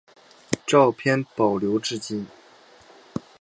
[0.65, 2.25] 照片保存至今。